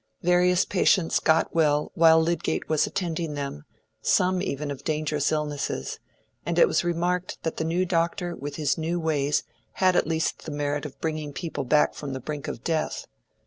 [0.23, 3.65] Various patients got well while Lydgate was attending them,
[4.01, 5.99] some even of dangerous illnesses;
[6.43, 9.43] and it was remarked that the new doctor with his new ways
[9.73, 13.05] had at least the merit of bringing people back from the brink of death.